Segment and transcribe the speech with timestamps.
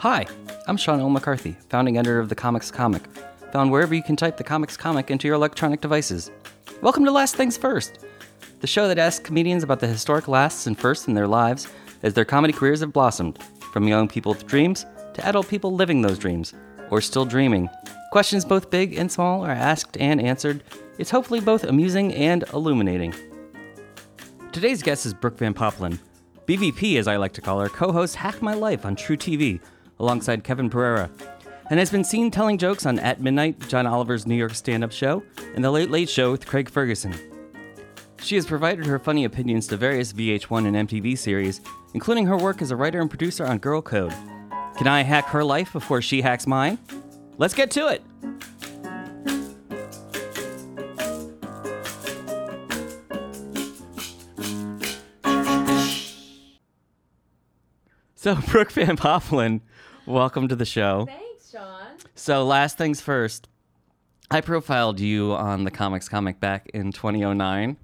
[0.00, 0.24] Hi,
[0.66, 1.10] I'm Sean L.
[1.10, 3.02] McCarthy, founding editor of The Comics Comic,
[3.52, 6.30] found wherever you can type The Comics Comic into your electronic devices.
[6.80, 8.06] Welcome to Last Things First,
[8.60, 11.68] the show that asks comedians about the historic lasts and firsts in their lives
[12.02, 13.42] as their comedy careers have blossomed,
[13.74, 16.54] from young people with dreams to adult people living those dreams,
[16.88, 17.68] or still dreaming.
[18.10, 20.62] Questions both big and small are asked and answered.
[20.96, 23.12] It's hopefully both amusing and illuminating.
[24.50, 25.98] Today's guest is Brooke Van Poppelen.
[26.46, 29.60] BVP, as I like to call her, co hosts Hack My Life on True TV
[30.00, 31.08] alongside Kevin Pereira,
[31.68, 34.90] and has been seen telling jokes on At Midnight, John Oliver's New York stand up
[34.90, 35.22] show,
[35.54, 37.14] and The Late Late Show with Craig Ferguson.
[38.22, 41.60] She has provided her funny opinions to various VH1 and MTV series,
[41.94, 44.14] including her work as a writer and producer on Girl Code.
[44.76, 46.78] Can I hack her life before she hacks mine?
[47.38, 48.02] Let's get to it!
[58.14, 59.62] So, Brooke Van Poppelen,
[60.10, 61.06] welcome to the show.
[61.06, 61.86] Thanks, Sean.
[62.14, 63.48] So, last things first,
[64.30, 67.76] I profiled you on the Comics Comic back in 2009,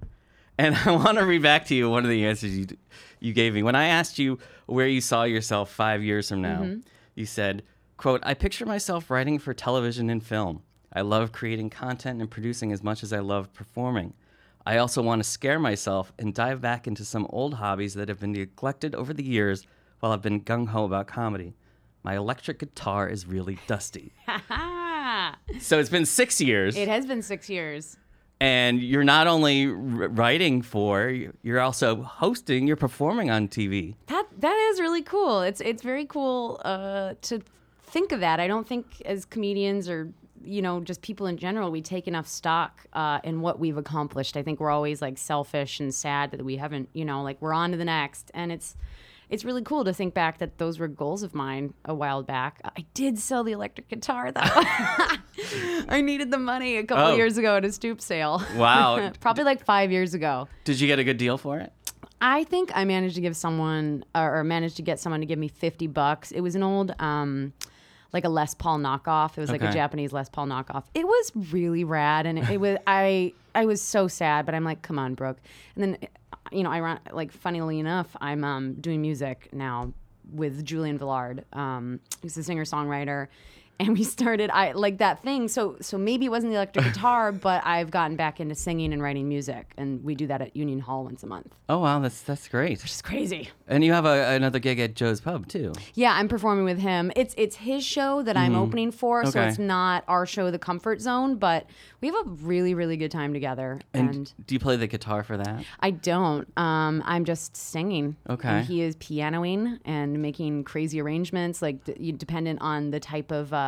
[0.57, 2.67] and I want to read back to you one of the answers you
[3.19, 6.61] you gave me when I asked you where you saw yourself five years from now.
[6.61, 6.79] Mm-hmm.
[7.15, 7.63] You said,
[7.95, 10.63] "quote I picture myself writing for television and film.
[10.93, 14.13] I love creating content and producing as much as I love performing."
[14.65, 18.19] I also want to scare myself and dive back into some old hobbies that have
[18.19, 19.65] been neglected over the years
[20.01, 21.55] while I've been gung ho about comedy.
[22.03, 24.13] My electric guitar is really dusty.
[25.59, 27.97] so it's been six years, It has been six years.
[28.39, 31.09] and you're not only writing for,
[31.43, 33.95] you're also hosting, you're performing on TV.
[34.07, 35.41] That that is really cool.
[35.41, 37.41] It's it's very cool uh, to
[37.83, 38.39] think of that.
[38.39, 40.11] I don't think as comedians or
[40.43, 44.37] you know just people in general we take enough stock uh, in what we've accomplished.
[44.37, 47.53] I think we're always like selfish and sad that we haven't you know like we're
[47.53, 48.75] on to the next, and it's.
[49.29, 52.61] It's really cool to think back that those were goals of mine a while back.
[52.63, 54.41] I did sell the electric guitar though.
[55.89, 57.15] I needed the money a couple Oh.
[57.15, 58.41] years ago at a stoop sale.
[58.55, 59.11] Wow.
[59.19, 60.47] Probably like five years ago.
[60.63, 61.71] Did you get a good deal for it?
[62.19, 65.47] I think I managed to give someone, or, managed to get someone to give me
[65.49, 66.31] fifty bucks.
[66.31, 67.53] It was an old, um,
[68.11, 69.37] like a Les Paul knockoff.
[69.37, 70.85] It was like a Japanese Les Paul knockoff.
[70.95, 74.63] It was really rad, and it, it was I I was so sad, but I'm
[74.63, 75.37] like, come on, Brooke.
[75.75, 75.97] And then,
[76.51, 79.93] you know, I run like funnily enough, I'm um, doing music now
[80.31, 83.27] with Julian Velard, um, who's a singer songwriter.
[83.79, 85.47] And we started, I like that thing.
[85.47, 89.01] So, so maybe it wasn't the electric guitar, but I've gotten back into singing and
[89.03, 91.53] writing music, and we do that at Union Hall once a month.
[91.69, 92.83] Oh wow, that's that's great.
[92.83, 93.49] It's crazy.
[93.67, 95.73] And you have a, another gig at Joe's Pub too.
[95.93, 97.11] Yeah, I'm performing with him.
[97.15, 101.01] It's it's his show that I'm opening for, so it's not our show, The Comfort
[101.01, 101.67] Zone, but
[102.01, 103.81] we have a really really good time together.
[103.93, 105.65] And, And, do you play the guitar for that?
[105.81, 106.47] I don't.
[106.57, 108.15] Um, I'm just singing.
[108.29, 108.47] Okay.
[108.47, 113.51] And he is pianoing and making crazy arrangements, like d- dependent on the type of
[113.53, 113.66] uh,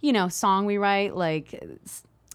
[0.00, 1.14] you know song we write.
[1.16, 1.62] Like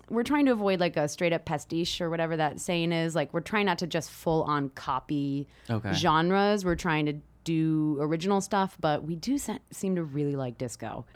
[0.09, 3.15] we're trying to avoid like a straight up pastiche or whatever that saying is.
[3.15, 5.93] Like we're trying not to just full on copy Okay.
[5.93, 6.65] genres.
[6.65, 7.13] We're trying to
[7.43, 11.05] do original stuff, but we do se- seem to really like disco.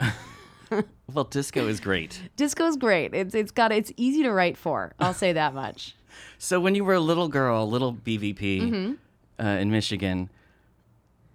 [1.12, 2.20] Well, disco is great.
[2.36, 3.14] disco is great.
[3.14, 4.92] It's it's got it's easy to write for.
[4.98, 5.94] I'll say that much.
[6.38, 9.44] So when you were a little girl, little BVP Mm-hmm.
[9.44, 10.30] uh, in Michigan,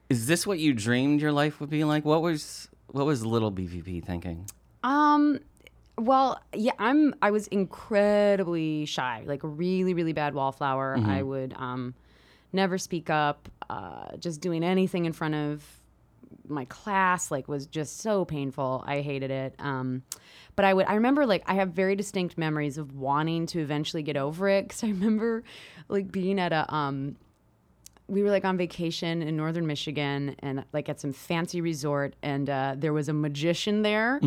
[0.09, 2.05] is this what you dreamed your life would be like?
[2.05, 4.47] What was what was little BVP thinking?
[4.83, 5.39] Um,
[5.97, 7.13] well, yeah, I'm.
[7.21, 10.97] I was incredibly shy, like really, really bad wallflower.
[11.05, 11.93] I would um,
[12.53, 13.49] never speak up.
[13.69, 15.63] Uh, just doing anything in front of
[16.47, 18.83] my class like was just so painful.
[18.87, 19.55] I hated it.
[19.59, 20.03] Um,
[20.55, 20.85] but I would.
[20.87, 24.67] I remember like I have very distinct memories of wanting to eventually get over it
[24.67, 25.43] because I remember
[25.89, 27.17] like being at a um
[28.09, 32.49] we were like on vacation in northern Michigan and like at some fancy resort, and
[32.49, 34.19] uh, there was a magician there,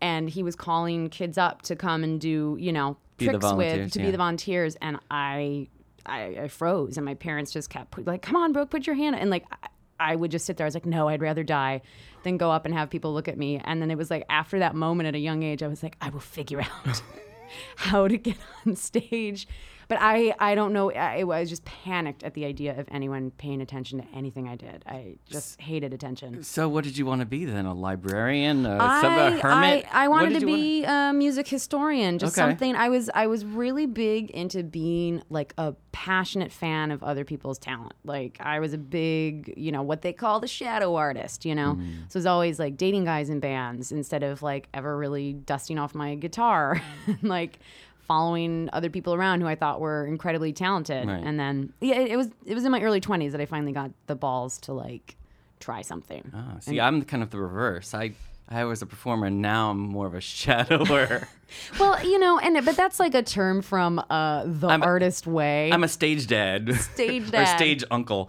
[0.00, 3.92] and he was calling kids up to come and do you know Be tricks with
[3.92, 4.06] to yeah.
[4.06, 5.68] be the volunteers, and I,
[6.06, 8.96] I I froze, and my parents just kept put, like, "Come on, Brooke, put your
[8.96, 9.44] hand," and like.
[9.50, 9.68] I,
[10.00, 10.64] I would just sit there.
[10.64, 11.80] I was like, no, I'd rather die
[12.24, 13.60] than go up and have people look at me.
[13.64, 15.96] And then it was like after that moment at a young age, I was like,
[16.00, 17.00] I will figure out
[17.76, 18.36] how to get
[18.66, 19.46] on stage.
[19.94, 20.90] But I, I don't know.
[20.90, 24.56] I, I was just panicked at the idea of anyone paying attention to anything I
[24.56, 24.82] did.
[24.86, 26.42] I just hated attention.
[26.42, 27.64] So what did you want to be then?
[27.66, 28.66] A librarian?
[28.66, 29.86] A, I, some, a hermit?
[29.92, 32.48] I, I wanted to you wanna- be a music historian, just Okay.
[32.50, 32.74] something.
[32.74, 37.58] I was I was really big into being like a passionate fan of other people's
[37.58, 37.92] talent.
[38.04, 41.44] Like I was a big, you know, what they call the shadow artist.
[41.44, 41.94] You know, Mm.
[42.08, 45.78] so it was always like dating guys in bands instead of like ever really dusting
[45.78, 47.58] off my guitar, and like
[48.06, 51.06] following other people around who I thought were incredibly talented.
[51.08, 51.22] Right.
[51.24, 53.72] And then yeah, it, it was it was in my early twenties that I finally
[53.72, 55.16] got the balls to like
[55.60, 56.30] try something.
[56.34, 57.94] Oh, see, I'm kind of the reverse.
[57.94, 58.12] I
[58.48, 61.26] I was a performer, and now I'm more of a shadower.
[61.78, 65.24] Well, you know, and but that's like a term from uh, the I'm a- artist
[65.26, 65.70] way.
[65.70, 66.74] I'm a stage dad.
[66.74, 68.28] Stage dad, or stage uncle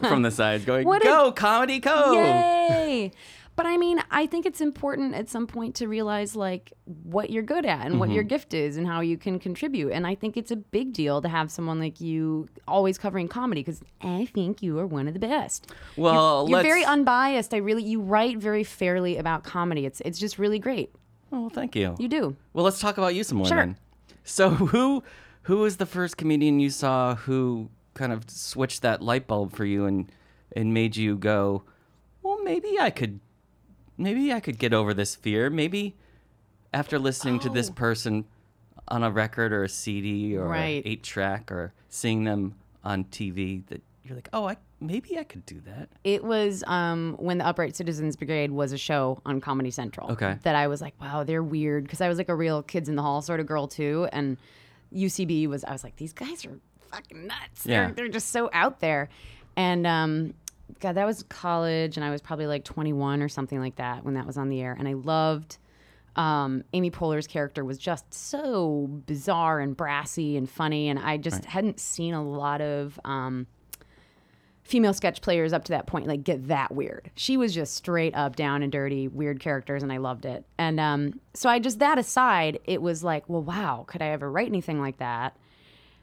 [0.00, 2.12] from the side, going, What a- go, comedy, go.
[2.12, 3.12] Yay!
[3.54, 6.72] But I mean, I think it's important at some point to realize like
[7.02, 8.14] what you're good at and what Mm-hmm.
[8.14, 9.92] your gift is and how you can contribute.
[9.92, 13.60] And I think it's a big deal to have someone like you always covering comedy
[13.62, 15.70] because I think you are one of the best.
[15.96, 17.52] Well, You're let's, very unbiased.
[17.52, 19.84] I really you write very fairly about comedy.
[19.84, 20.90] It's it's just really great.
[21.30, 21.94] Oh, well, thank you.
[21.98, 22.36] You do.
[22.54, 23.58] Well, let's talk about you some more Sure.
[23.58, 23.76] then.
[24.24, 25.02] So, who
[25.42, 29.64] who was the first comedian you saw who kind of switched that light bulb for
[29.66, 30.10] you and
[30.56, 31.64] and made you go,
[32.22, 33.20] well, maybe I could,
[34.02, 35.48] maybe I could get over this fear.
[35.50, 35.94] Maybe
[36.74, 37.72] after listening to this Oh.
[37.74, 38.24] person
[38.88, 40.82] on a record or a CD or Right.
[40.84, 42.54] eight track or seeing them
[42.84, 45.88] on TV, that you're like, oh, I maybe I could do that.
[46.02, 50.10] It was um, when the Upright Citizens Brigade was a show on Comedy Central.
[50.10, 50.36] Okay.
[50.42, 52.96] That I was like, wow, they're weird because I was like a real kids in
[52.96, 54.36] the hall sort of girl too, and
[54.92, 55.62] UCB was.
[55.64, 56.58] I was like, these guys are
[56.90, 57.64] fucking nuts.
[57.64, 57.86] Yeah.
[57.86, 59.08] They're, they're just so out there,
[59.56, 60.34] and um,
[60.80, 64.14] God, that was college, and I was probably like 21 or something like that when
[64.14, 65.58] that was on the air, and I loved.
[66.14, 71.44] Um, Amy Poehler's character was just so bizarre and brassy and funny, and I just
[71.46, 73.46] hadn't seen a lot of um,
[74.62, 77.10] female sketch players up to that point like get that weird.
[77.14, 80.44] She was just straight up down and dirty, weird characters, and I loved it.
[80.58, 84.30] And um, so I just that aside, it was like, well, wow, could I ever
[84.30, 85.36] write anything like that?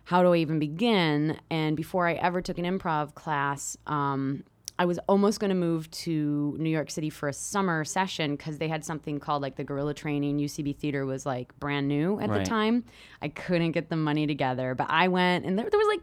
[0.04, 1.40] How do I even begin?
[1.50, 4.44] And before I ever took an improv class, um,
[4.80, 8.60] I was almost going to move to New York City for a summer session because
[8.60, 10.40] they had something called like the Gorilla Training.
[10.40, 12.40] UCB Theater was like brand new at Right.
[12.40, 12.86] the time.
[13.22, 16.02] I couldn't get the money together, but I went, and there, there was like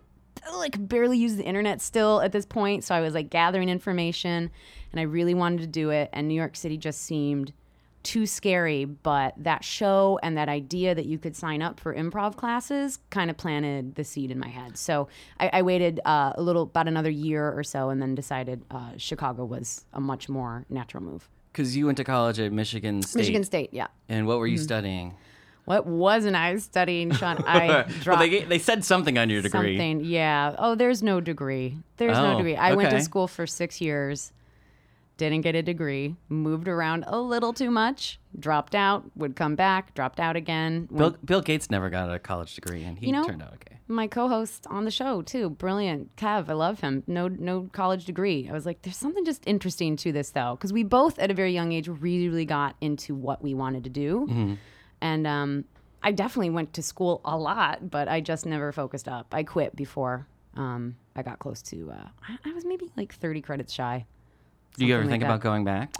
[0.54, 2.84] like barely use the internet still at this point.
[2.84, 4.50] So I was like gathering information
[4.92, 6.08] and I really wanted to do it.
[6.12, 7.52] And New York City just seemed
[8.06, 8.84] too scary.
[8.84, 13.30] But that show and that idea that you could sign up for improv classes kind
[13.30, 14.78] of planted the seed in my head.
[14.78, 15.08] So
[15.40, 18.90] I, I waited uh, a little, about another year or so, and then decided uh,
[18.96, 21.28] Chicago was a much more natural move.
[21.52, 23.18] Because you went to college at Michigan State.
[23.20, 23.88] Michigan State, yeah.
[24.08, 24.52] And what were Mm-hmm.
[24.52, 25.14] you studying?
[25.64, 27.42] What wasn't I studying, Sean?
[27.44, 29.74] I well, dropped they, they said something on your degree.
[29.76, 30.54] Something, yeah.
[30.58, 31.76] Oh, there's no degree.
[31.96, 32.54] There's Oh, no degree.
[32.54, 34.32] I went to school for six years,
[35.16, 39.94] didn't get a degree, moved around a little too much, dropped out, would come back,
[39.94, 40.86] dropped out again.
[40.86, 43.54] Bill, Went- Bill Gates never got a college degree, and he You know- turned out
[43.54, 43.78] okay.
[43.88, 46.48] my co-host on the show too, brilliant, Kev.
[46.50, 47.02] I love him.
[47.06, 48.46] No, no college degree.
[48.48, 51.34] I was like, there's something just interesting to this though, because we both at a
[51.34, 54.54] very young age really, really got into what we wanted to do, Mm-hmm.
[55.00, 55.64] and um,
[56.02, 59.28] I definitely went to school a lot, but I just never focused up.
[59.32, 60.26] I quit before
[60.56, 61.90] um, I got close to.
[61.90, 64.04] Uh, I, I was maybe like 30 credits shy.
[64.78, 65.94] Do you ever think like about going back?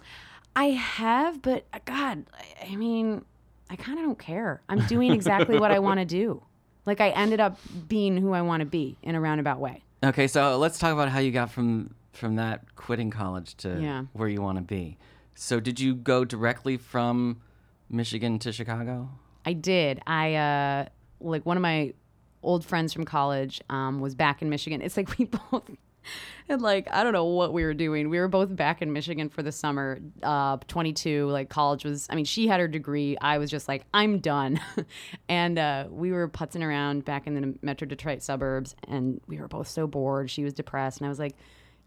[0.54, 3.24] I have, but uh, God, I- I mean,
[3.70, 4.62] I kind of don't care.
[4.68, 6.42] I'm doing exactly what I want to do.
[6.86, 7.58] Like I ended up
[7.88, 9.82] being who I want to be in a roundabout way.
[10.04, 14.04] Okay, so let's talk about how you got from from that quitting college to Yeah.
[14.12, 14.96] where you want to be.
[15.34, 17.40] So, did you go directly from
[17.90, 19.08] Michigan to Chicago?
[19.44, 20.00] I did.
[20.06, 20.86] I uh,
[21.18, 21.92] like one of my
[22.44, 24.80] old friends from college um, was back in Michigan.
[24.80, 25.68] It's like we both
[26.48, 28.08] had like I don't know what we were doing.
[28.08, 29.98] We were both back in Michigan for the summer.
[30.22, 32.06] Uh, 22, like college was.
[32.10, 33.16] I mean, she had her degree.
[33.20, 34.60] I was just like I'm done,
[35.28, 39.48] and uh, we were putzing around back in the Metro Detroit suburbs, and we were
[39.48, 40.30] both so bored.
[40.30, 41.36] She was depressed, and I was like.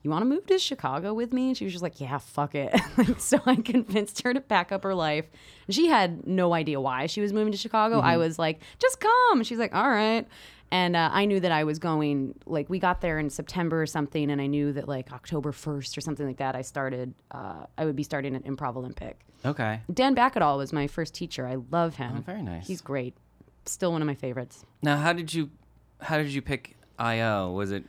[0.02, 1.50] You want to move to Chicago with me?
[1.50, 2.74] And she was just like, Yeah, fuck it.
[3.18, 5.26] so I convinced her to pack up her life.
[5.68, 8.00] And she had no idea why she was moving to Chicago.
[8.00, 9.40] I was like, Just come.
[9.40, 10.28] And she's like, All right.
[10.72, 13.88] And uh, I knew that I was going, like, we got there in September or
[13.88, 14.30] something.
[14.30, 17.86] And I knew that, like, October 1st or something like that, I started, uh, I
[17.86, 19.20] would be starting an Improv Olympic.
[19.44, 19.82] Okay.
[19.92, 21.48] Dan Bakkedahl was my first teacher.
[21.48, 22.18] I love him.
[22.18, 22.68] Oh, very nice.
[22.68, 23.16] He's great.
[23.66, 24.64] Still one of my favorites.
[24.84, 25.50] Now, how did you
[26.02, 27.52] how did you pick IO?
[27.52, 27.84] Was it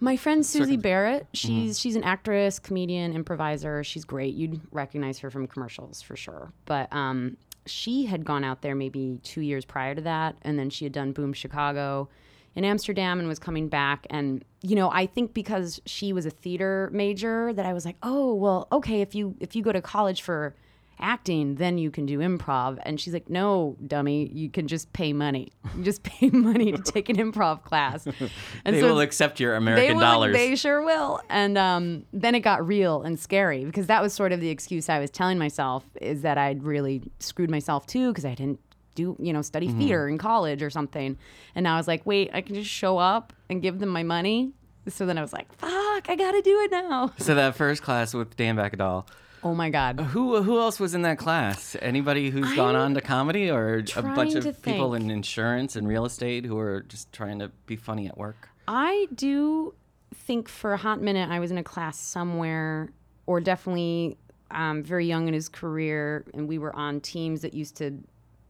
[0.00, 3.82] My friend Susie Circum- Barrett, she's she's an actress, comedian, improviser.
[3.82, 4.34] She's great.
[4.34, 6.52] You'd recognize her from commercials for sure.
[6.66, 7.36] But um,
[7.66, 10.92] she had gone out there maybe two years prior to that, and then she had
[10.92, 12.08] done Boom Chicago
[12.54, 14.06] in Amsterdam and was coming back.
[14.10, 17.96] And you know, I think because she was a theater major, that I was like,
[18.02, 20.54] oh well, okay, if you if you go to college for
[21.00, 22.78] acting, then you can do improv.
[22.82, 25.52] And she's like, no, dummy, you can just pay money.
[25.76, 28.06] You just pay money to take an improv class.
[28.64, 30.34] And they so will accept your they American will, dollars?
[30.34, 31.20] They sure will.
[31.28, 34.88] And um, then it got real and scary because that was sort of the excuse
[34.88, 38.60] I was telling myself is that I'd really screwed myself too because I didn't
[38.94, 39.78] do you know study Mm-hmm.
[39.78, 41.16] theater in college or something.
[41.54, 44.02] And now I was like, wait, I can just show up and give them my
[44.02, 44.52] money.
[44.88, 45.70] So then I was like, fuck.
[45.70, 47.12] fuck, I gotta do it now.
[47.18, 49.06] So that first class with Dan Bakkedahl,
[49.42, 50.00] Oh my god.
[50.00, 51.76] Uh, who who else was in that class?
[51.80, 55.04] Anybody who's gone I'm on to comedy, or a bunch of to people think.
[55.04, 58.48] in insurance and real estate who are just trying to be funny at work?
[58.66, 59.74] I do
[60.14, 62.92] think for a hot minute I was in a class somewhere,
[63.26, 64.18] or definitely
[64.50, 67.98] um, very young in his career, and we were on teams that used to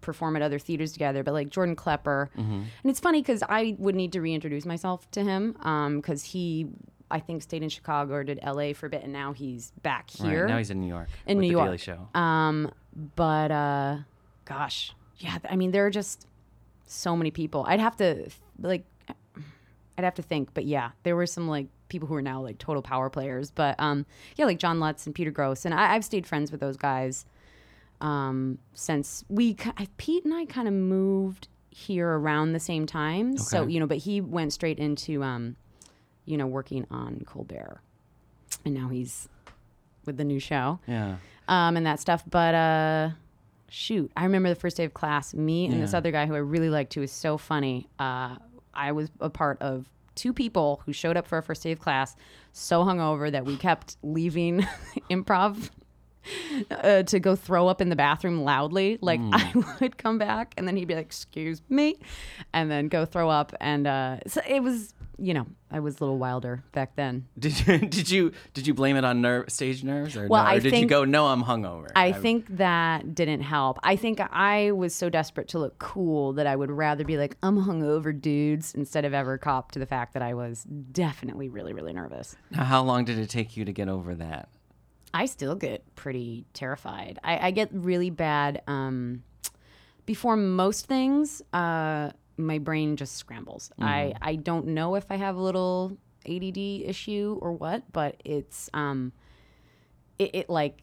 [0.01, 1.23] perform at other theaters together.
[1.23, 2.53] But like Jordan Klepper, mm-hmm.
[2.53, 6.67] and it's funny because I would need to reintroduce myself to him um, because he.
[7.11, 10.11] I think stayed in Chicago or did LA for a bit, and now he's back
[10.11, 10.45] here.
[10.45, 11.09] Right now he's in New York.
[11.27, 11.67] In New the York.
[11.67, 12.09] Daily Show.
[12.15, 12.71] Um,
[13.17, 13.99] but uh,
[14.45, 15.39] gosh, yeah.
[15.49, 16.27] I mean, there are just
[16.87, 17.65] so many people.
[17.67, 18.29] I'd have to
[18.61, 18.85] like,
[19.97, 20.55] I'd have to think.
[20.55, 23.51] But yeah, there were some like people who are now like total power players.
[23.51, 24.05] But um,
[24.37, 27.25] yeah, like John Lutz and Peter Grosz, and I, I've stayed friends with those guys
[28.01, 33.37] um, since we I- Pete and I kind of moved here around the same time.
[33.39, 35.57] So you know, but he went straight into um,
[36.29, 37.81] you know, working on Colbert,
[38.65, 39.29] and now he's
[40.05, 41.17] with the new show yeah.
[41.49, 42.23] um, and that stuff.
[42.29, 43.11] But uh,
[43.69, 45.33] shoot, I remember the first day of class.
[45.35, 47.89] Me and this other guy who I really liked, who was so funny.
[47.99, 48.37] Uh,
[48.75, 51.79] I was a part of two people who showed up for our first day of
[51.79, 52.15] class,
[52.53, 54.67] so hungover that we kept leaving
[55.11, 55.71] improv.
[56.71, 60.69] Uh, to go throw up in the bathroom loudly, like I would come back and
[60.69, 61.97] then he'd be like, "Excuse me,"
[62.53, 66.01] and then go throw up, and uh, so it was, you know, I was a
[66.01, 67.27] little wilder back then.
[67.39, 70.49] Did you did you did you blame it on nerve, stage nerves, or, Well, no?
[70.49, 71.89] or I did you go, no, I'm hungover?
[71.97, 73.79] I think that didn't help.
[73.83, 77.37] I think I was so desperate to look cool that I would rather be like,
[77.43, 81.73] I'm hungover, dudes, instead of ever cop to the fact that I was definitely really,
[81.73, 82.37] really nervous.
[82.51, 84.49] Now, how long did it take you to get over that?
[85.13, 87.19] I still get pretty terrified.
[87.25, 88.63] I, I get really bad.
[88.67, 89.23] Um,
[90.07, 93.71] before most things, uh, my brain just scrambles.
[93.81, 98.71] I, I don't know if I have a little ADD issue or what, but it's
[98.75, 99.13] um,
[100.19, 100.83] it, it like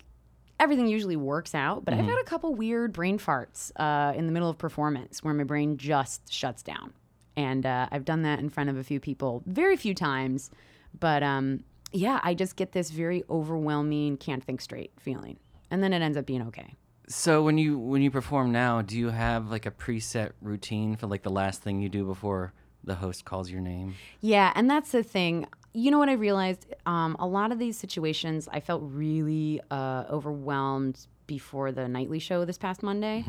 [0.59, 1.85] everything usually works out.
[1.85, 5.33] But I've had a couple weird brain farts uh, in the middle of performance where
[5.33, 6.93] my brain just shuts down,
[7.35, 10.51] and uh, I've done that in front of a few people, very few times,
[11.00, 15.38] but um, yeah, I just get this very overwhelming, can't think straight feeling,
[15.71, 16.75] and then it ends up being okay.
[17.07, 21.07] So when you when you perform now, do you have like a preset routine for
[21.07, 23.95] like the last thing you do before the host calls your name?
[24.21, 25.47] Yeah, and that's the thing.
[25.74, 26.74] You know what I realized?
[26.85, 32.45] Um, a lot of these situations, I felt really uh, overwhelmed before the nightly show
[32.45, 33.25] this past Monday.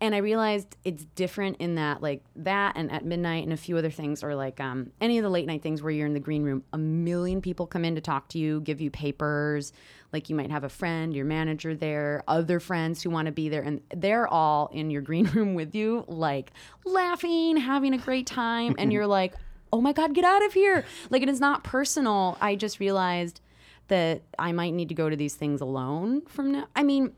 [0.00, 3.78] And I realized it's different in that, like that, and at midnight, and a few
[3.78, 6.20] other things, or like um, any of the late night things where you're in the
[6.20, 6.62] green room.
[6.74, 9.72] A million people come in to talk to you, give you papers.
[10.12, 13.48] Like you might have a friend, your manager there, other friends who want to be
[13.48, 16.52] there, and they're all in your green room with you, like
[16.84, 18.74] laughing, having a great time.
[18.78, 19.34] and you're like,
[19.72, 20.84] oh my God, get out of here.
[21.10, 22.36] Like it is not personal.
[22.40, 23.40] I just realized
[23.88, 26.66] that I might need to go to these things alone from now.
[26.74, 27.12] I mean,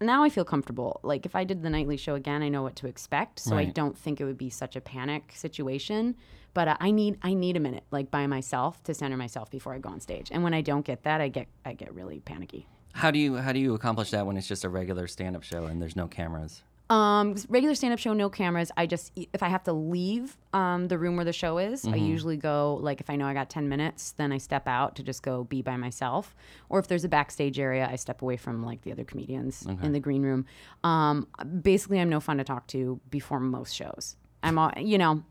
[0.00, 1.00] now I feel comfortable.
[1.02, 3.64] Like if I did the nightly show again, I know what to expect, so I
[3.64, 6.16] don't think it would be such a panic situation.
[6.54, 9.74] But uh, I need I need a minute, like by myself, to center myself before
[9.74, 10.28] I go on stage.
[10.30, 12.66] And when I don't get that, I get I get really panicky.
[12.92, 15.42] How do you how do you accomplish that when it's just a regular stand up
[15.42, 16.62] show and there's no cameras?
[16.88, 18.70] Um, regular stand up show, no cameras.
[18.76, 21.96] I just if I have to leave um, the room where the show is, I
[21.96, 25.02] usually go like if I know I got ten minutes, then I step out to
[25.02, 26.36] just go be by myself.
[26.68, 29.92] Or if there's a backstage area, I step away from like the other comedians in
[29.92, 30.46] the green room.
[30.84, 31.26] Um,
[31.62, 34.16] basically, I'm no fun to talk to before most shows.
[34.42, 35.24] I'm all you know.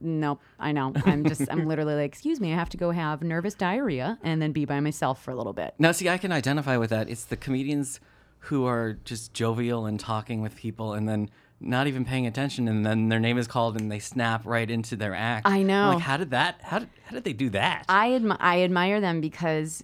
[0.00, 0.92] Nope, I know.
[1.06, 4.42] I'm just I'm literally like, excuse me, I have to go have nervous diarrhea and
[4.42, 5.72] then be by myself for a little bit.
[5.78, 7.08] Now, see, I can identify with that.
[7.08, 8.00] It's the comedians
[8.44, 12.84] who are just jovial and talking with people and then not even paying attention and
[12.84, 15.46] then their name is called and they snap right into their act.
[15.48, 15.90] I I'm know.
[15.94, 17.84] Like, how did that, how did, how did they do that?
[17.88, 19.82] I admi- I admire them because,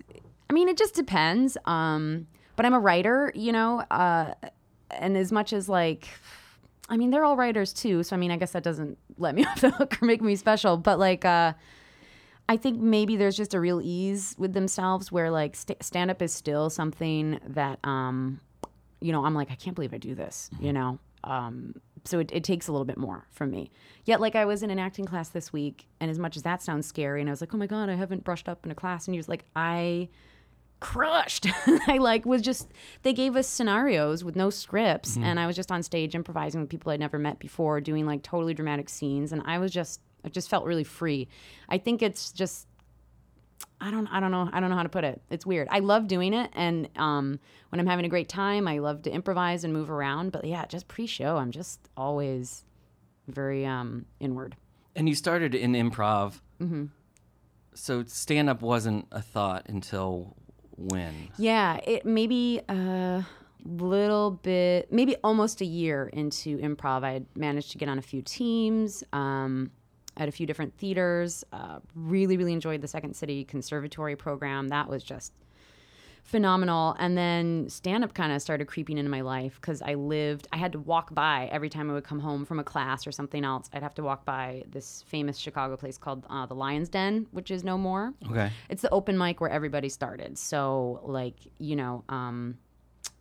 [0.49, 1.57] I mean, it just depends.
[1.65, 2.27] Um,
[2.57, 4.35] but I'm a writer, you know, uh,
[4.91, 6.09] and as much as like,
[6.91, 8.03] I mean, they're all writers too.
[8.03, 10.37] So I mean, I guess that doesn't let me off the hook or make me
[10.37, 10.77] special.
[10.77, 11.55] But like, uh,
[12.49, 16.21] I think maybe there's just a real ease with themselves where like st- stand up
[16.21, 18.41] is still something that, um,
[19.01, 20.99] you know, I'm like, I can't believe I do this, you know?
[21.25, 23.71] Um, so it, it takes a little bit more from me.
[24.05, 26.63] Yet, like, I was in an acting class this week, and as much as that
[26.63, 28.75] sounds scary, and I was like, oh my God, I haven't brushed up in a
[28.75, 30.09] class in years, like, I
[30.81, 31.47] crushed.
[31.87, 32.69] I like was just
[33.03, 36.71] they gave us scenarios with no scripts and I was just on stage improvising with
[36.71, 40.29] people I'd never met before doing like totally dramatic scenes and I was just I
[40.29, 41.29] just felt really free.
[41.69, 42.67] I think it's just
[43.81, 45.21] I don't I don't know I don't know how to put it.
[45.31, 45.69] It's weird.
[45.71, 47.41] I love doing it and um
[47.71, 50.67] when I'm having a great time I love to improvise and move around but yeah,
[50.67, 52.65] just pre-show I'm just always
[53.29, 54.57] very um inward.
[54.97, 56.41] and you started in improv.
[56.61, 56.87] Mm-hmm.
[57.75, 60.37] So stand up wasn't a thought until
[60.77, 61.29] when?
[61.39, 63.25] Yeah, it maybe a
[63.65, 68.23] little bit, maybe almost a year into improv, I managed to get on a few
[68.23, 69.05] teams.
[69.13, 69.71] Um,
[70.21, 71.43] at a few different theaters.
[71.53, 74.69] Uh, really, really enjoyed the Second City Conservatory program.
[74.69, 75.33] That was just
[76.23, 76.95] phenomenal.
[76.99, 80.59] And then stand up kind of started creeping into my life because I lived, I
[80.59, 83.45] had to walk by every time I would come home from a class or something
[83.45, 83.71] else.
[83.73, 87.51] I'd have to walk by this famous Chicago place called uh, the Lion's Den, which
[87.51, 88.13] is no more.
[88.31, 88.51] Okay.
[88.69, 90.37] It's the open mic where everybody started.
[90.37, 92.59] So, like, you know, um,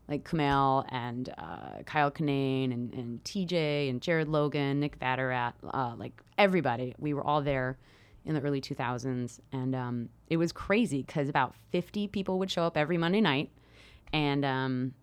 [0.10, 5.94] like Kumail and uh, Kyle Kinane and, and TJ and Jared Logan, Nick Vatterott, uh,
[5.98, 6.96] like everybody.
[6.98, 7.78] We were all there
[8.26, 9.40] in the early 2000s.
[9.52, 13.52] And um, it was crazy because about 50 people would show up every Monday night.
[14.12, 14.94] And um,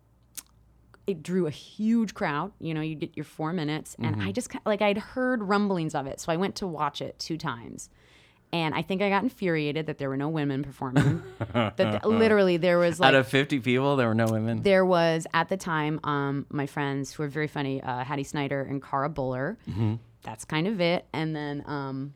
[1.07, 2.51] it drew a huge crowd.
[2.59, 3.95] You know, you get your four minutes.
[3.99, 6.19] And I just, like, I'd heard rumblings of it.
[6.19, 7.89] So I went to watch it two times.
[8.53, 11.21] And I think I got infuriated that there were no women performing.
[11.53, 14.61] that th- literally there was like Out of 50 people, there were no women.
[14.63, 18.61] there was at the time um, my friends who were very funny uh, hattie snyder
[18.61, 19.57] and cara buller.
[20.23, 21.05] That's kind of it.
[21.13, 22.13] And then um,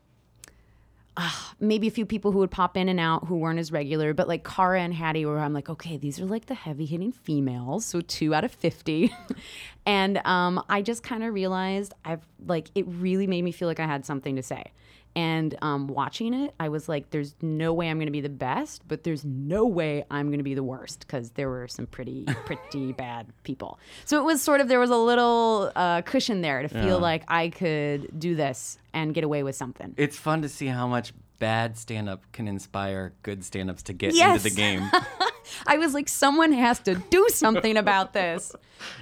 [1.16, 4.14] ah, maybe a few people who would pop in and out who weren't as regular
[4.14, 7.12] but like cara and hattie were i'm like okay these are like the heavy hitting
[7.12, 9.14] females so two out of 50
[9.86, 13.78] and um, i just kind of realized i've like it really made me feel like
[13.80, 14.64] i had something to say
[15.14, 18.28] and um, watching it, I was like, there's no way I'm going to be the
[18.28, 21.86] best, but there's no way I'm going to be the worst because there were some
[21.86, 23.78] pretty, pretty bad people.
[24.04, 26.94] So it was sort of, there was a little uh, cushion there to feel Yeah.
[26.94, 29.94] like I could do this and get away with something.
[29.96, 33.92] It's fun to see how much bad stand up can inspire good stand ups to
[33.92, 34.36] get Yes.
[34.44, 34.88] into the game.
[35.66, 38.52] I was like, someone has to do something about this,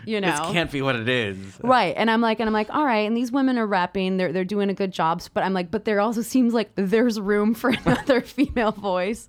[0.05, 0.31] you know?
[0.31, 1.59] This can't be what it is.
[1.63, 1.95] Right.
[1.97, 3.07] And I'm like, and I'm like, all right.
[3.07, 4.17] And these women are rapping.
[4.17, 5.23] They're they're doing a good job.
[5.35, 9.29] But I'm like, but there also seems like there's room for another female voice.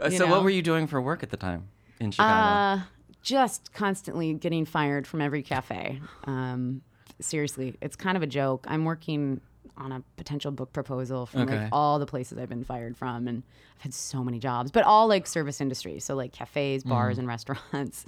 [0.00, 0.30] Uh, so, know?
[0.30, 1.68] what were you doing for work at the time
[2.00, 2.80] in Chicago?
[2.80, 2.82] Uh,
[3.22, 6.00] just constantly getting fired from every cafe.
[6.24, 6.82] Um,
[7.20, 8.66] seriously, it's kind of a joke.
[8.68, 9.40] I'm working
[9.76, 11.58] on a potential book proposal from Okay.
[11.62, 13.42] like all the places I've been fired from, and
[13.78, 15.98] I've had so many jobs, but all like service industry.
[16.00, 18.04] So like cafes, bars, and restaurants.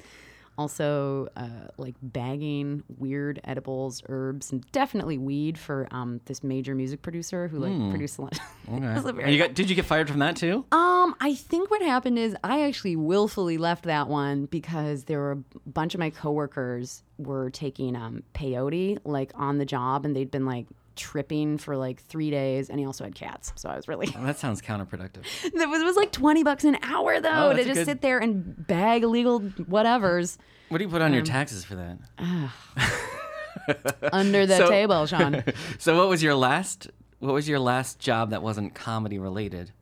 [0.59, 7.03] Also, uh, like bagging weird edibles, herbs, and definitely weed for um, this major music
[7.03, 8.39] producer who like produced a lot.
[8.67, 9.31] It was a okay.
[9.33, 10.65] you got, did you get fired from that too?
[10.73, 15.33] um, I think what happened is I actually willfully left that one because there were
[15.33, 20.31] a bunch of my coworkers were taking um peyote like on the job and they'd
[20.31, 23.53] been like tripping for like three days and he also had cats.
[23.57, 25.25] So I was really Well, that sounds counterproductive.
[25.45, 28.01] it was, it was like twenty bucks an hour though Oh, to just good- sit
[28.01, 31.99] there and bag illegal whatevers What do you put on your Um, taxes for that?
[34.13, 35.43] under the So- table, Sean.
[35.79, 36.89] So, what was your last?
[37.19, 39.73] What was your last job that wasn't comedy related?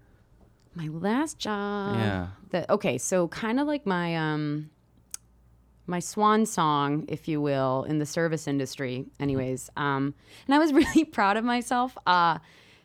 [0.74, 1.96] My last job.
[1.96, 2.64] Yeah.
[2.70, 4.70] Okay, so kind of like my um
[5.86, 9.06] my swan song, if you will, in the service industry.
[9.20, 10.14] Anyways, um,
[10.46, 12.38] and I was really proud of myself uh,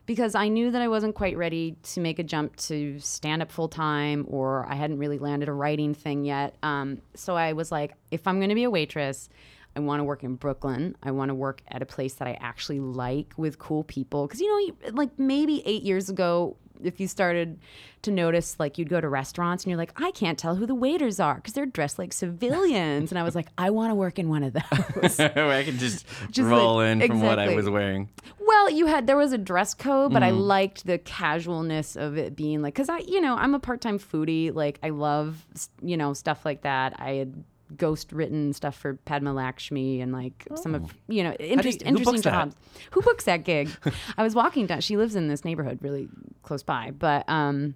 [0.06, 3.52] because I knew that I wasn't quite ready to make a jump to stand up
[3.52, 6.56] full time, or I hadn't really landed a writing thing yet.
[6.64, 9.30] Um, so I was like, if I'm going to be a waitress.
[9.76, 10.96] I want to work in Brooklyn.
[11.04, 14.26] I want to work at a place that I actually like with cool people.
[14.26, 17.60] Because, you know, like maybe eight years ago, if you started
[18.04, 20.76] to notice, like you'd go to restaurants and you're like, I can't tell who the
[20.76, 23.12] waiters are because they're dressed like civilians.
[23.12, 25.20] and I was like, I want to work in one of those.
[25.20, 28.10] I could just, Just roll like- in from what I was wearing.
[28.40, 30.40] well, you had, there was a dress code, but I Mm-hmm.
[30.40, 34.00] liked the casualness of it being like, because I, you know, I'm a part time
[34.00, 34.54] foodie.
[34.54, 35.46] Like, I love,
[35.82, 36.96] you know, stuff like that.
[37.00, 37.44] I had
[37.78, 41.86] ghost written stuff for Padma Lakshmi and like some of, you know, interest, Oh.
[41.90, 42.56] who interesting jobs.
[42.92, 43.70] Who books that gig?
[44.18, 46.08] I was walking down, she lives in this neighborhood really
[46.44, 47.76] close by, but, um,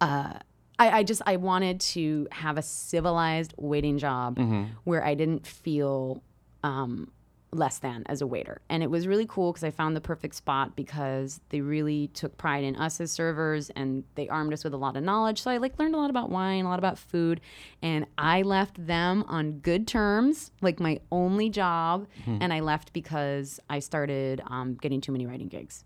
[0.00, 0.34] uh,
[0.78, 4.64] I, I just I wanted to have a civilized waiting job Mm-hmm.
[4.84, 6.22] where I didn't feel
[6.62, 7.10] um,
[7.52, 10.34] less than as a waiter, and it was really cool because I found the perfect
[10.34, 14.74] spot because they really took pride in us as servers and they armed us with
[14.74, 15.40] a lot of knowledge.
[15.40, 17.40] So I like learned a lot about wine, a lot about food,
[17.82, 22.38] and I left them on good terms, like my only job, Mm-hmm.
[22.42, 25.84] and I left because I started um, getting too many writing gigs.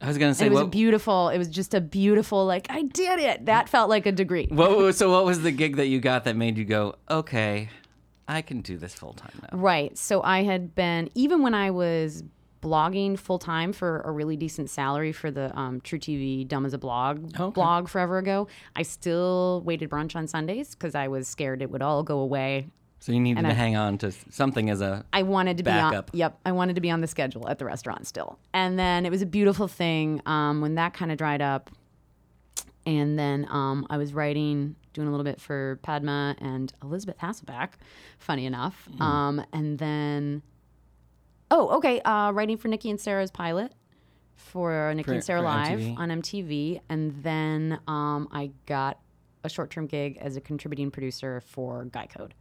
[0.00, 1.28] I was gonna say, And it was what, beautiful.
[1.28, 3.44] It was just a beautiful, like I did it.
[3.46, 4.46] That felt like a degree.
[4.50, 7.68] what was- so what was the gig that you got that made you go, okay,
[8.36, 9.58] I can do this full time now?
[9.58, 9.96] Right.
[9.98, 12.22] So I had been even when I was
[12.62, 16.74] blogging full time for a really decent salary for the um, True TV Dumb as
[16.74, 17.52] a Blog Okay.
[17.54, 18.48] blog forever ago.
[18.76, 22.68] I still waited brunch on Sundays because I was scared it would all go away.
[23.02, 25.06] So you needed And to I- hang on to something as a.
[25.14, 25.90] I wanted to be on.
[25.92, 26.10] Backup.
[26.12, 28.38] Yep, I wanted to be on the schedule at the restaurant still.
[28.52, 31.70] And then it was a beautiful thing um, when that kind of dried up.
[32.86, 37.70] And then um, I was writing, doing a little bit for Padma and Elisabeth Hasselbeck,
[38.18, 38.88] funny enough.
[39.00, 40.42] Um, and then,
[41.50, 43.72] oh, okay, uh, writing for Nikki and Sara's pilot
[44.34, 45.98] for Nikki For- and Sara Live MTV.
[45.98, 46.80] on MTV.
[46.88, 48.98] And then um, I got
[49.44, 52.34] a short term gig as a contributing producer for Guy Code,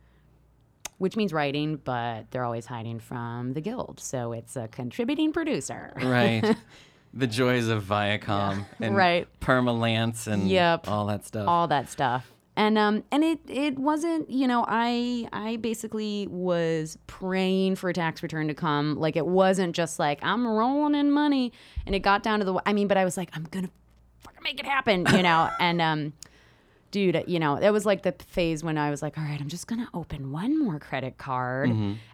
[0.97, 3.99] which means writing, but they're always hiding from the guild.
[3.99, 5.93] So it's a contributing producer.
[6.01, 6.55] Right.
[7.13, 9.27] the joys of Viacom and Right.
[9.39, 10.87] Permalance and Yep.
[10.87, 11.47] all that stuff.
[11.47, 16.97] all that stuff and um and it it wasn't you know i i basically was
[17.07, 18.95] praying for a tax return to come.
[18.99, 21.53] Like it wasn't just like i'm rolling in money.
[21.85, 23.69] And it got down to the i mean but i was like i'm gonna
[24.19, 25.49] fucking make it happen you know?
[25.59, 26.13] And um
[26.91, 29.47] dude you know it was like the phase when i was like all right i'm
[29.47, 31.69] just gonna open one more credit card.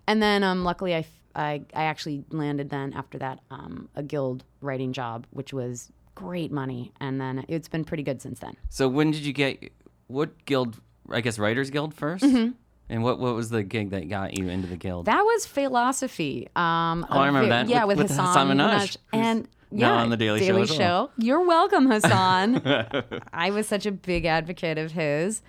[0.08, 4.43] And then um luckily I, I I actually landed then after that um a guild
[4.62, 6.93] writing job which was great money.
[7.01, 8.55] And then it's been pretty good since then.
[8.69, 9.71] So when did you get
[10.07, 10.79] what guild?
[11.09, 12.53] I guess Writers Guild 1st
[12.89, 15.05] And what what was the gig that got you into the guild?
[15.05, 15.15] Mm-hmm.
[15.17, 16.47] That was Failosophy.
[16.55, 20.01] Um, Oh, I remember that, Yeah, with- with, with Hasan, Hasan who's and now yeah,
[20.03, 21.11] on the Daily Show as well.
[21.17, 22.61] You're welcome, Hasan.
[23.33, 25.41] I was such a big advocate of his,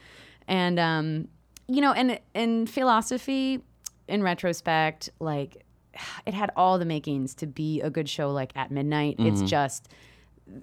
[0.48, 1.28] and um,
[1.68, 3.60] you know, and in Failosophy,
[4.08, 5.64] in retrospect, like
[6.26, 8.30] it had all the makings to be a good show.
[8.30, 9.26] Like at midnight, Mm-hmm.
[9.42, 9.88] it's just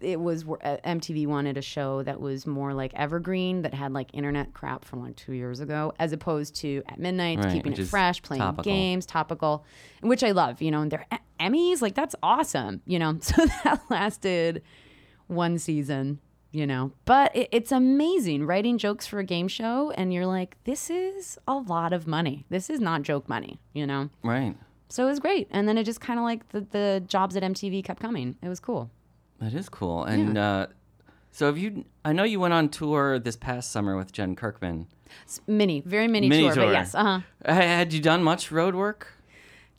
[0.02, 4.10] it was uh, MTV wanted a show that was more like evergreen that had like
[4.14, 7.86] internet crap from like two years ago, as opposed to at midnight Right, keeping it
[7.88, 8.64] fresh, playing topical.
[8.64, 9.66] games, topical,
[10.02, 10.62] which I love.
[10.62, 12.82] You know, and they're E- Emmys, like that's awesome.
[12.86, 14.62] You know, so that lasted
[15.28, 16.20] one season.
[16.56, 20.56] You know, but it, it's amazing writing jokes for a game show, and you're like,
[20.66, 22.46] this is a lot of money.
[22.50, 23.60] This is not joke money.
[23.74, 24.56] You know, right.
[24.88, 25.48] so it was great.
[25.50, 28.38] And then it just kind of like the the jobs at MTV kept coming.
[28.44, 28.92] It was cool.
[29.44, 30.06] That is cool.
[30.06, 30.68] And uh,
[31.32, 31.86] so have you?
[32.06, 34.88] I know you went on tour this past summer with Jen Kirkman.
[35.28, 36.66] S- Mini, very mini, Mini tour, tour.
[36.68, 37.52] but yes, uh huh.
[37.54, 39.08] Had you done much road work?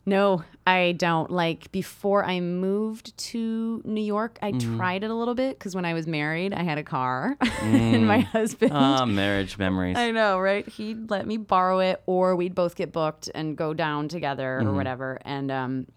[0.05, 1.31] No, I don't.
[1.31, 4.77] Like before I moved to New York, I Mm-hmm.
[4.77, 8.05] tried it a little bit because when I was married, I had a car, and
[8.07, 8.71] my husband.
[8.71, 9.97] Ah, marriage memories.
[9.97, 10.67] I know, right?
[10.67, 14.73] He'd let me borrow it, or we'd both get booked and go down together or
[14.73, 15.17] whatever.
[15.25, 15.87] And um,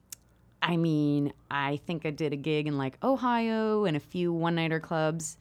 [0.60, 4.56] I mean, I think I did a gig in like Ohio and a few one
[4.56, 5.36] nighter clubs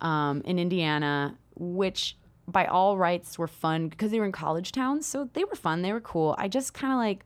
[0.00, 5.06] um, in Indiana, which by all rights were fun because they were in college towns.
[5.06, 5.82] So they were fun.
[5.82, 6.34] They were cool.
[6.38, 7.24] I just kind of like,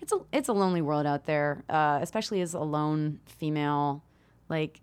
[0.00, 4.02] it's a, it's a lonely world out there, uh, especially as a lone female.
[4.48, 4.80] Like,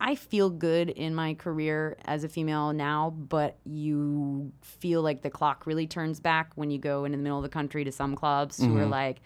[0.00, 5.30] I feel good in my career as a female now, but you feel like the
[5.30, 8.14] clock really turns back when you go into the middle of the country to some
[8.14, 9.20] clubs who are like,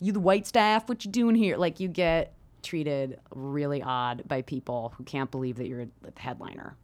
[0.00, 0.88] "You the white staff?
[0.88, 5.56] What you doing here?" Like you get treated really odd by people who can't believe
[5.56, 5.88] that you're a
[6.20, 6.76] headliner.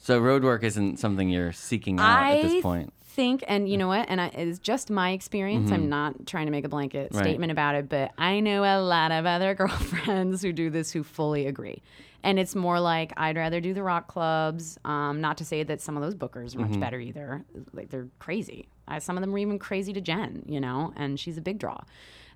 [0.00, 2.92] So road work isn't something you're seeking out at this point.
[3.04, 3.80] think, and you mm.
[3.80, 5.72] know what, and I, it's just my experience.
[5.72, 5.88] I'm mm-hmm.
[5.88, 7.24] not trying to make a blanket Right.
[7.24, 11.02] statement about it, but I know a lot of other girlfriends who do this who
[11.02, 11.82] fully agree.
[12.22, 14.78] And it's more like I'd rather do the rock clubs.
[14.84, 16.80] Um, not to say that some of those bookers are much mm-hmm.
[16.80, 17.44] better either.
[17.72, 18.68] Like they're crazy.
[18.88, 21.58] I, some of them are even crazy to Jen, you know, and she's a big
[21.58, 21.78] draw.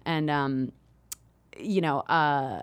[0.05, 0.73] And um,
[1.59, 2.62] you know, uh,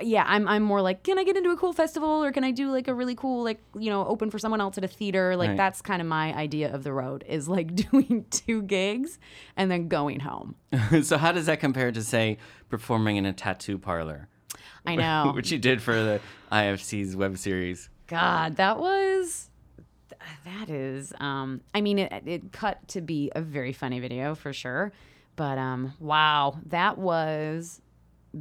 [0.00, 2.50] yeah, I'm I'm more like, can I get into a cool festival or can I
[2.50, 5.36] do like a really cool like you know open for someone else at a theater?
[5.36, 5.56] Like Right.
[5.56, 9.18] that's kind of my idea of the road is like doing two gigs
[9.56, 10.56] and then going home.
[11.02, 14.28] so how does that compare to say performing in a tattoo parlor,
[14.84, 15.32] I know.
[15.36, 16.20] which you did for the
[16.50, 17.88] IFC's web series?
[18.08, 19.48] God, that was
[20.44, 24.52] that is um I mean it it cut to be a very funny video for
[24.52, 24.92] sure.
[25.36, 27.80] But um wow, that was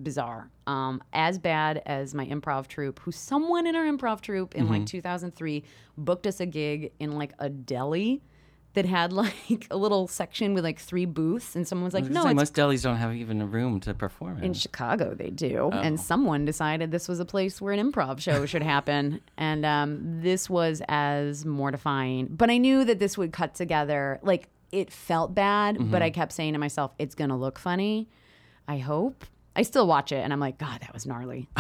[0.02, 0.50] bizarre.
[0.68, 4.86] Um as bad as my improv troupe, who someone in our improv troupe in like
[4.86, 5.64] 2003
[5.98, 8.22] booked us a gig in like a deli
[8.74, 12.12] that had like a little section with like three booths and someone was like, was
[12.12, 14.46] "No, gonna most delis don't have even a room to perform in.
[14.46, 15.70] in Chicago, they do.
[15.72, 15.78] Oh.
[15.78, 19.22] And someone decided this was a place where an improv show should happen.
[19.38, 22.28] And um, this was as mortifying.
[22.28, 24.20] But I knew that this would cut together.
[24.22, 25.96] Like, it felt bad, but Mm-hmm.
[26.04, 28.08] I kept saying to myself, it's to look funny.
[28.68, 29.26] I hope.
[29.56, 31.50] I still watch it and I'm like, God, that was gnarly.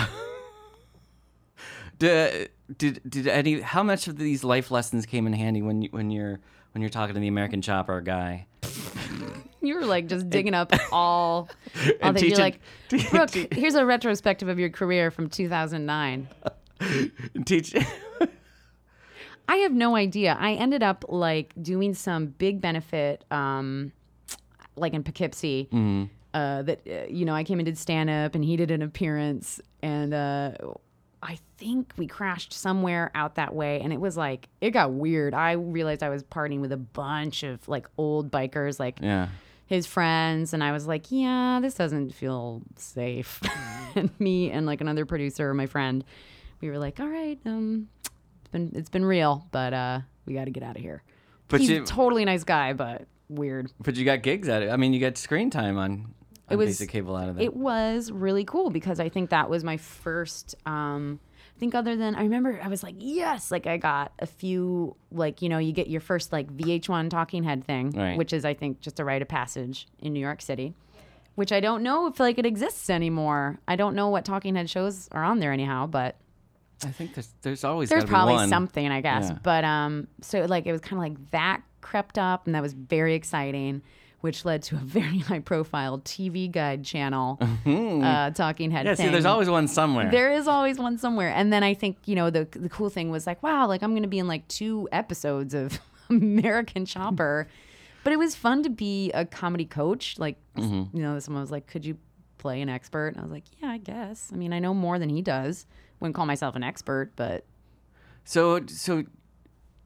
[2.00, 3.62] Did, did did any?
[3.62, 6.40] How much of these life lessons came in handy when you when you're
[6.74, 8.48] when you're talking to the American Chopper guy?
[9.62, 12.28] You were like just digging up all, all And that.
[12.28, 12.60] You're like,
[13.12, 16.28] Brooke, here's a retrospective of your career from 2009.
[17.46, 17.74] Teach.
[19.48, 20.36] I have no idea.
[20.38, 23.94] I ended up like doing some big benefit, um,
[24.76, 25.70] like in Poughkeepsie.
[26.34, 28.82] Uh, that uh, you know, I came and did stand up, and he did an
[28.82, 30.52] appearance, and uh,
[31.24, 35.34] I think we crashed somewhere out that way and it was like it got weird.
[35.34, 39.30] I realized I was partying with a bunch of like old bikers like Yeah.
[39.66, 43.42] his friends and I was like, "Yeah, this doesn't feel safe."
[43.96, 46.04] and me and like another producer, my friend,
[46.62, 50.46] we were like, "All right, um it's been it's been real, but uh we got
[50.46, 51.04] to get out of here."
[51.48, 53.72] But He's you- a totally nice guy, but weird.
[53.80, 54.70] But you got gigs at it.
[54.70, 56.14] I mean, you got screen time on,
[56.54, 57.44] on was- cable out of that.
[57.44, 60.56] It was really cool because I think that was my first.
[60.66, 61.20] Um,
[61.56, 64.96] I think other than I remember, I was like, yes, like I got a few,
[65.12, 68.18] like you know, you get your first like VH1 talking head thing, Right.
[68.18, 70.74] which is I think just a rite of passage in New York City,
[71.36, 73.60] which I don't know if like it exists anymore.
[73.68, 76.16] I don't know what talking head shows are on there anyhow, but
[76.84, 79.30] I think there's there's always there's probably something I guess.
[79.30, 79.38] Yeah.
[79.44, 82.74] But um, so like it was kind of like that crept up, and that was
[82.74, 83.84] very exciting,
[84.24, 88.86] which led to a very high profile TV guide channel, uh, talking head.
[88.86, 88.88] Mm-hmm.
[88.88, 90.10] Yeah, see, there's always one somewhere.
[90.10, 91.30] There is always one somewhere.
[91.36, 93.92] And then I think, you know, the the cool thing was like, wow, like I'm
[93.92, 95.78] going to be in like two episodes of
[96.10, 97.48] American Chopper.
[98.06, 100.18] but it was fun to be a comedy coach.
[100.18, 100.96] Like, Mm-hmm.
[100.96, 101.98] you know, someone was like, could you
[102.38, 103.08] play an expert?
[103.10, 104.30] And I was like, yeah, I guess.
[104.32, 105.66] I mean, I know more than he does.
[106.00, 107.44] Wouldn't call myself an expert, but
[108.24, 109.04] So so,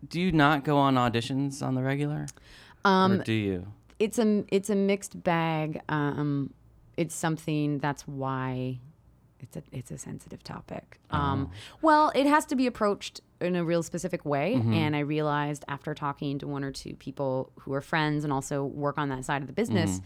[0.07, 2.27] do you not go on auditions on the regular?
[2.85, 3.67] Um, or do you?
[3.99, 5.81] It's a it's a mixed bag.
[5.89, 6.53] Um,
[6.97, 8.79] it's something that's why
[9.39, 10.99] it's a it's a sensitive topic.
[11.11, 15.63] Um, well, it has to be approached in a real specific way, and I realized
[15.67, 19.25] after talking to one or two people who are friends and also work on that
[19.25, 20.01] side of the business,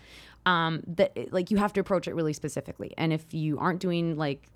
[0.46, 2.94] um, that it- like you have to approach it really specifically.
[2.98, 4.48] And if you aren't doing like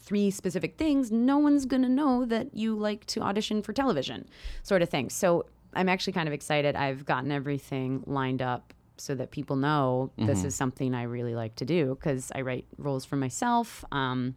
[0.00, 4.26] three specific things, no one's going to know that you like to audition for television,
[4.62, 5.08] sort of thing.
[5.10, 6.76] So I'm actually kind of excited.
[6.76, 11.54] I've gotten everything lined up so that people know this is something I really like
[11.56, 13.84] to do because I write roles for myself.
[13.92, 14.34] Um,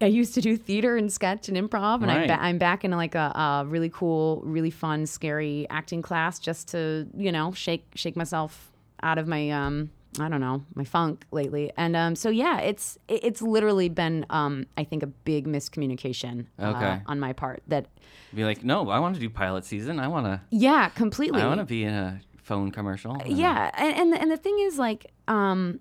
[0.00, 2.90] I used to do theater and sketch and improv, and I'm, ba- I'm back in
[2.90, 7.84] like a, a really cool, really fun, scary acting class just to you know shake
[7.94, 8.72] shake myself
[9.02, 11.70] out of my um I don't know my funk lately.
[11.76, 16.98] And um so yeah, it's it's literally been um I think a big miscommunication uh,
[17.06, 17.86] on my part that
[18.34, 20.00] Be like, no, I want to do pilot season.
[20.00, 20.40] I want to.
[20.50, 23.20] yeah completely I want to be in a phone commercial.
[23.26, 25.80] yeah and, and and the thing is like um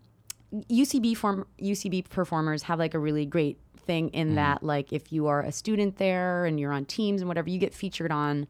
[0.69, 5.27] ucb form ucb performers have like a really great thing in that like if you
[5.27, 8.47] are a student there and you're on teams and whatever you get featured on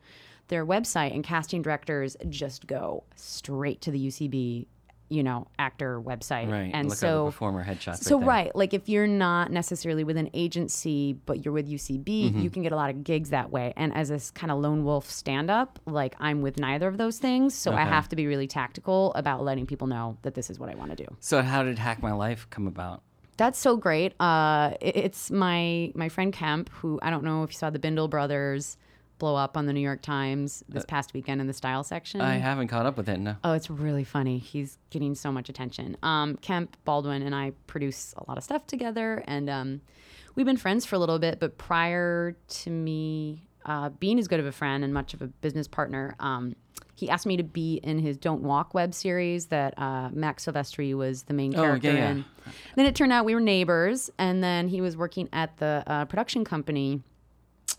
[0.50, 4.66] their website and casting directors just go straight to the ucb
[5.12, 6.72] you know actor website Right.
[6.74, 8.04] and look so performer headshots.
[8.04, 8.28] so right.
[8.46, 12.40] right, like if you're not necessarily with an agency, but you're with UCB, Mm-hmm.
[12.40, 13.74] you can get a lot of gigs that way.
[13.76, 17.18] And as this kind of lone wolf stand up, like I'm with neither of those
[17.20, 20.60] things, so I have to be really tactical about letting people know that this is
[20.60, 21.08] what I want to do.
[21.20, 23.02] So how did Hack My Life come about?
[23.38, 24.14] That's so great.
[24.20, 27.80] Uh, it- it's my my friend Kemp, who I don't know if you saw the
[27.80, 28.78] Bindle brothers
[29.22, 32.22] blow up on the New York Times this past weekend in the style section.
[32.22, 33.20] Uh, I haven't caught up with it.
[33.20, 33.36] No.
[33.44, 34.40] Oh, it's really funny.
[34.40, 35.96] He's getting so much attention.
[36.02, 39.82] Um, Kemp Baldwin and I produce a lot of stuff together, and um,
[40.34, 41.40] we've been friends for a little bit.
[41.40, 45.28] But prior to me uh, being as good of a friend and much of a
[45.28, 46.56] business partner, um,
[46.96, 50.96] he asked me to be in his Don't Walk web series that uh, Max Silvestri
[50.96, 52.10] was the main Oh, yeah, character yeah.
[52.10, 52.26] in.
[52.76, 56.06] Then it turned out we were neighbors, and then he was working at the uh,
[56.06, 57.02] production company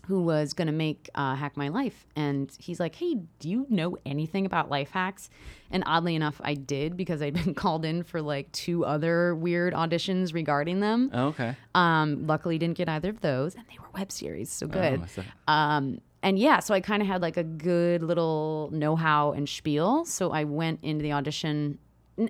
[0.07, 2.05] who was going to make uh, Hack My Life.
[2.15, 5.29] And he's like, Hey, do you know anything about life hacks?
[5.71, 9.73] And oddly enough, I did because I'd been called in for like two other weird
[9.73, 11.09] auditions regarding them.
[11.13, 11.55] Oh, okay.
[11.73, 13.55] Um, luckily, didn't get either of those.
[13.55, 15.01] And they were web series, so good.
[15.01, 19.33] Oh, Um, and yeah, so I kind of had like a good little know how
[19.33, 20.05] and spiel.
[20.05, 21.79] So I went into the audition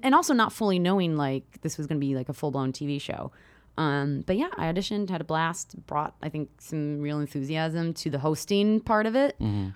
[0.01, 2.71] and also not fully knowing like this was going to be like a full blown
[2.71, 3.31] TV show.
[3.77, 8.09] Um, but yeah, I auditioned, had a blast, brought, I think, some real enthusiasm to
[8.09, 9.35] the hosting part of it,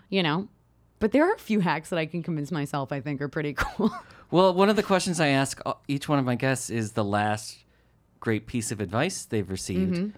[0.09, 0.47] you know.
[0.99, 3.53] But there are a few hacks that I can convince myself I think are pretty
[3.57, 3.91] cool.
[4.31, 7.03] Well, one of the questions I ask uh, each one of my guests is the
[7.03, 7.57] last
[8.19, 9.93] great piece of advice they've received.
[9.95, 10.09] Mm-hmm.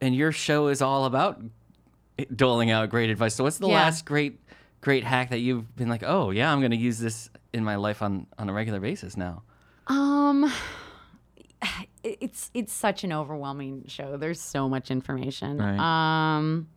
[0.00, 1.40] And your show is all about
[2.34, 3.34] doling out great advice.
[3.34, 3.74] So what's the Yeah.
[3.74, 4.40] last great
[4.82, 7.76] great hack that you've been like, "Oh, yeah, I'm going to use this in my
[7.76, 9.42] life on on a regular basis now."
[9.86, 10.50] Um,
[12.02, 14.16] it's it's such an overwhelming show.
[14.16, 15.58] There's so much information.
[15.58, 15.78] Right.
[16.38, 16.68] Um,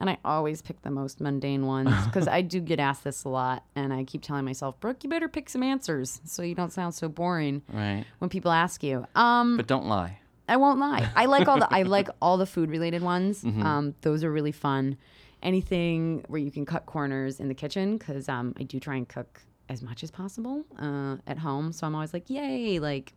[0.00, 3.28] and I always pick the most mundane ones because I do get asked this a
[3.28, 6.72] lot, and I keep telling myself, Brooke, you better pick some answers so you don't
[6.72, 8.04] sound so boring Right.
[8.18, 9.06] when people ask you.
[9.16, 10.20] Um, But don't lie.
[10.48, 11.10] I won't lie.
[11.16, 13.42] I like all the I like all the food related ones.
[13.44, 13.62] Mm-hmm.
[13.62, 14.96] Um, those are really fun.
[15.42, 19.08] Anything where you can cut corners in the kitchen because um, I do try and
[19.08, 21.72] cook as much as possible uh, at home.
[21.72, 22.78] So I'm always like, yay!
[22.78, 23.12] Like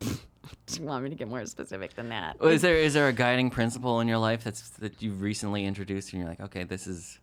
[0.66, 2.40] Do you want me to get more specific than that?
[2.40, 5.64] Well, is there is there a guiding principle in your life that's that you've recently
[5.64, 7.18] introduced and you're like, okay, this is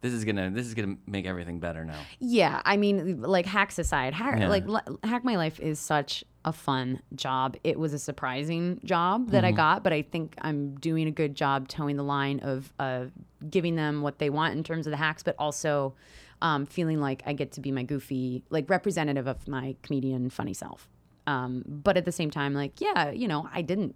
[0.00, 2.00] this is gonna this is gonna make everything better now.
[2.18, 4.48] Yeah, I mean, like hacks aside, hack, Yeah.
[4.48, 4.64] like
[5.04, 7.56] hack my life is such a fun job.
[7.62, 11.36] It was a surprising job that I got, but I think I'm doing a good
[11.36, 13.04] job towing the line of uh,
[13.48, 15.94] giving them what they want in terms of the hacks, but also
[16.40, 20.52] um, feeling like I get to be my goofy, like representative of my comedian funny
[20.54, 20.88] self.
[21.26, 23.94] Um, but at the same time, like, yeah, you know, I didn't,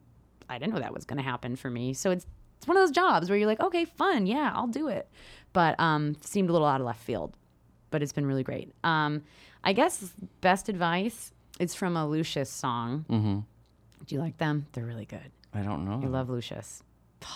[0.49, 1.93] I didn't know that was going to happen for me.
[1.93, 2.27] So it's
[2.59, 5.09] it's one of those jobs where you're like, okay, fun, yeah, I'll do it.
[5.53, 7.37] But um, seemed a little out of left field
[7.91, 8.75] but it's been really great.
[8.85, 9.23] Um,
[9.65, 13.05] I guess best advice is from a Lucius song.
[13.09, 13.39] Mm-hmm.
[14.05, 14.67] Do you like them?
[14.73, 15.31] They're really good.
[15.55, 16.01] I don't know.
[16.03, 16.83] I love Lucius.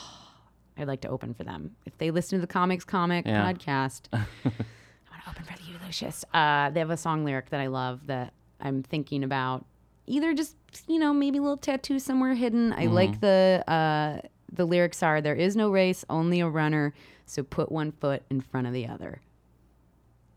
[0.77, 1.77] I'd like to open for them.
[1.87, 3.51] If they listen to the Comics Comic Yeah.
[3.51, 6.25] podcast, I want to open for you, Lucius.
[6.35, 9.65] Uh, they have a song lyric that I love that I'm thinking about.
[10.11, 10.57] Either just
[10.89, 12.73] you know maybe a little tattoo somewhere hidden.
[12.73, 16.93] I like the uh, the lyrics are there is no race, only a runner.
[17.27, 19.21] So put one foot in front of the other.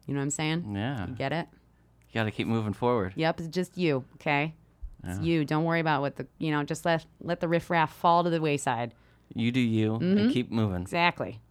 [0.06, 0.74] You know what I'm saying?
[0.76, 1.48] yeah, You Get it?
[2.10, 3.14] you got to keep moving forward.
[3.16, 4.54] Yep, it's just you, okay?
[5.06, 5.44] It's you.
[5.44, 8.40] Don't worry about what the you know, just let let the riffraff fall to the
[8.42, 8.94] wayside.
[9.34, 10.18] You do you Mm-hmm.
[10.18, 10.82] and keep moving.
[10.84, 11.42] Exactly.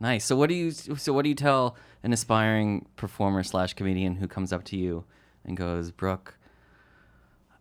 [0.00, 0.24] Nice.
[0.24, 4.26] So what do you so what do you tell an aspiring performer slash comedian who
[4.28, 5.04] comes up to you
[5.44, 6.35] and goes, Brooke,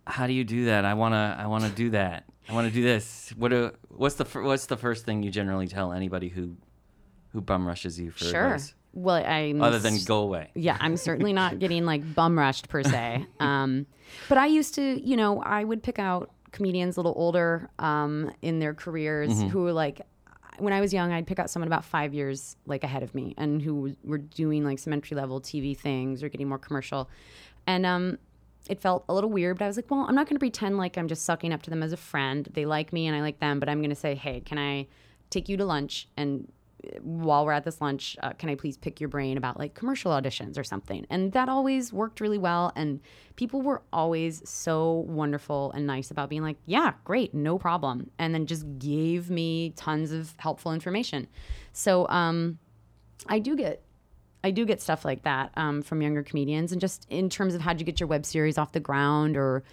[0.07, 0.85] how do you do that?
[0.85, 2.25] I wanna I wanna do that.
[2.49, 3.33] I wanna do this.
[3.37, 6.55] What do, what's the fir- what's the first thing you generally tell anybody who
[7.33, 8.45] who bum rushes you for Sure.
[8.45, 8.73] advice?
[8.93, 10.51] Well, I'm Other than go away.
[10.55, 13.25] yeah, I'm certainly not getting like bum rushed per se.
[13.41, 13.87] Um,
[14.29, 18.31] but I used to, you know, I would pick out comedians a little older um,
[18.41, 19.99] in their careers who were like,
[20.59, 23.33] when I was young, I'd pick out someone about five years like ahead of me
[23.37, 27.09] and who were doing like some entry level TV things or getting more commercial.
[27.67, 28.17] And um,
[28.69, 30.77] it felt a little weird, but I was like, well, I'm not going to pretend
[30.77, 32.47] like I'm just sucking up to them as a friend.
[32.53, 34.87] They like me and I like them, but I'm going to say, hey, can I
[35.29, 36.47] take you to lunch and
[37.01, 40.11] while we're at this lunch, uh, can I please pick your brain about like commercial
[40.11, 41.05] auditions or something?
[41.09, 42.71] And that always worked really well.
[42.75, 42.99] And
[43.35, 48.09] people were always so wonderful and nice about being like, yeah, great, no problem.
[48.19, 51.27] And then just gave me tons of helpful information.
[51.73, 52.59] So um,
[53.27, 53.81] I do get.
[54.45, 57.61] I do get stuff like that um, from younger comedians, and just in terms of
[57.61, 59.63] how'd you get your web series off the ground, or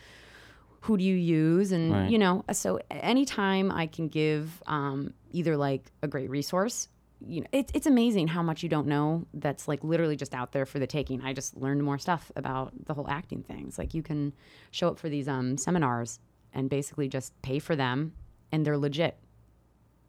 [0.81, 1.71] who do you use?
[1.73, 2.11] And Right.
[2.11, 6.89] you know so anytime i can give um, either like a great resource
[7.25, 10.51] you know it's, it's amazing how much you don't know that's like literally just out
[10.53, 11.21] there for the taking.
[11.23, 13.79] I just learned more stuff about the whole acting things.
[13.79, 14.33] Like you can
[14.73, 16.19] show up for these um, seminars
[16.53, 18.13] and basically just pay for them
[18.51, 19.17] and they're legit.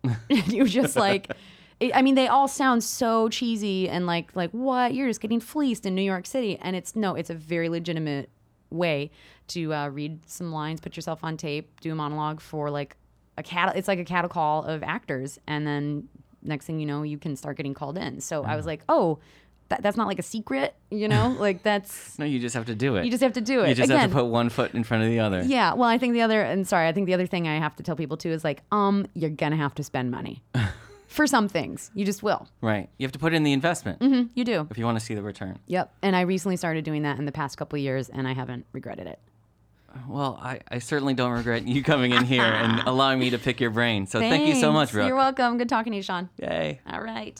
[0.48, 1.32] You just like
[1.88, 4.94] it, i mean they all sound so cheesy and like like what?
[4.94, 6.58] You're just getting fleeced in new york city.
[6.62, 8.30] And it's no it's a very legitimate
[8.70, 9.12] way
[9.50, 12.96] to uh, read some lines put yourself on tape do a monologue for like
[13.38, 15.40] a cat it's like a cattle call of actors.
[15.48, 16.08] And then
[16.42, 18.20] next thing you know you can start getting called in.
[18.22, 19.20] So i was like oh
[19.70, 21.36] that, that's not like a secret you know?
[21.40, 23.06] Like that's No, you just have to do it.
[23.06, 23.70] you just have to do it.
[23.70, 25.42] You just Again, have to put one foot in front of the other.
[25.42, 27.76] yeah, well, I think the other, and sorry, I think the other thing I have
[27.78, 30.44] to tell people too is like, um, you're gonna have to spend money
[31.14, 31.92] for some things.
[31.94, 32.48] You just will.
[32.62, 32.90] Right.
[32.98, 34.68] You have to put in the investment Mm, You do.
[34.70, 35.60] if you want to see the return.
[35.68, 35.94] Yep.
[36.02, 38.66] And I recently started doing that in the past couple of years, and I haven't
[38.74, 39.20] regretted it.
[40.10, 43.60] Well, I, I certainly don't regret you coming in here and allowing me to pick
[43.62, 44.08] your brain.
[44.08, 44.94] So thank you so much, Thanks.
[44.94, 45.08] Brooke.
[45.08, 45.60] You're welcome.
[45.60, 46.30] Good talking to you, Sean.
[46.40, 46.80] Yay.
[46.88, 47.40] All right.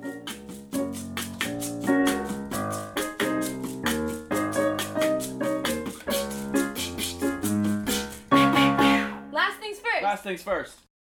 [10.31, 10.90] Things first.